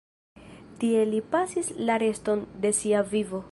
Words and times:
Tie 0.83 1.03
li 1.09 1.19
pasis 1.35 1.71
la 1.91 1.99
reston 2.07 2.43
de 2.65 2.75
sia 2.81 3.07
vivo. 3.15 3.47